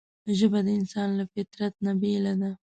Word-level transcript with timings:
ژبه 0.37 0.59
د 0.65 0.67
انسان 0.79 1.09
له 1.19 1.25
فطرته 1.31 1.79
نه 1.85 1.93
بېله 2.01 2.33
ده 2.41 2.51